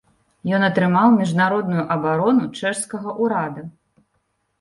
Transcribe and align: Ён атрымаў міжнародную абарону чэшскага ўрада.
Ён 0.57 0.61
атрымаў 0.67 1.11
міжнародную 1.17 1.83
абарону 1.95 2.47
чэшскага 2.61 3.09
ўрада. 3.27 3.67